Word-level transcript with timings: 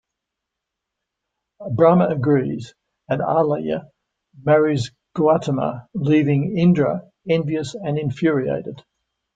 Brahma 1.69 2.07
agrees 2.07 2.73
and 3.07 3.21
Ahalya 3.21 3.91
marries 4.43 4.91
Gautama, 5.13 5.89
leaving 5.93 6.57
Indra 6.57 7.11
envious 7.29 7.75
and 7.75 7.99
infuriated. 7.99 8.83